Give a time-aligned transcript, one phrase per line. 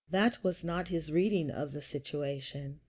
[0.09, 2.79] That was not his reading of the situation.